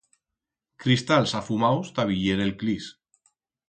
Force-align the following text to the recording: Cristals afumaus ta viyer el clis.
Cristals 0.85 1.35
afumaus 1.41 1.95
ta 2.01 2.09
viyer 2.15 2.43
el 2.51 2.59
clis. 2.65 2.93